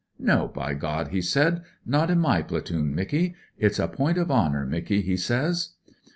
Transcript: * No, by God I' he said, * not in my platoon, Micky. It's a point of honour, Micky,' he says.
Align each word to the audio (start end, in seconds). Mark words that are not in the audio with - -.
* 0.09 0.17
No, 0.17 0.47
by 0.47 0.73
God 0.73 1.09
I' 1.09 1.09
he 1.11 1.21
said, 1.21 1.61
* 1.73 1.85
not 1.95 2.09
in 2.09 2.17
my 2.17 2.41
platoon, 2.41 2.95
Micky. 2.95 3.35
It's 3.59 3.77
a 3.77 3.87
point 3.87 4.17
of 4.17 4.31
honour, 4.31 4.65
Micky,' 4.65 5.03
he 5.03 5.15
says. 5.15 5.75